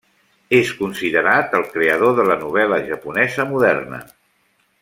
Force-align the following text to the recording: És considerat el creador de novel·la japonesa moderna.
És 0.59 0.71
considerat 0.77 1.53
el 1.59 1.67
creador 1.75 2.17
de 2.21 2.27
novel·la 2.37 2.83
japonesa 2.91 3.49
moderna. 3.55 4.05